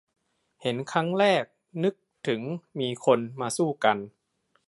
[0.61, 1.43] เห็นครั้งแรก
[1.83, 1.93] นึก
[2.27, 2.41] ถึง
[2.79, 3.97] มีคนมาสู้กัน